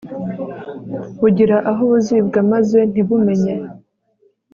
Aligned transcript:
bugira 1.19 1.57
aho 1.69 1.81
buzibwa 1.91 2.39
maze 2.51 2.79
ntibumenye 2.91 3.53